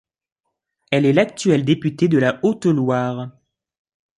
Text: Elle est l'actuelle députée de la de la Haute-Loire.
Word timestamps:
Elle 0.89 1.05
est 1.05 1.13
l'actuelle 1.13 1.63
députée 1.63 2.07
de 2.07 2.17
la 2.17 2.31
de 2.31 2.37
la 2.39 2.39
Haute-Loire. 2.43 3.29